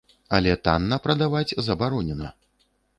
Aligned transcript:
Але 0.37 0.55
танна 0.69 0.99
прадаваць 1.05 1.57
забаронена. 1.69 2.37